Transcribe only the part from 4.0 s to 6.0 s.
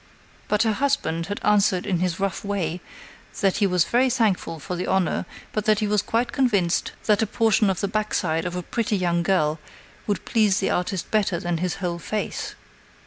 thankful for the honor, but that he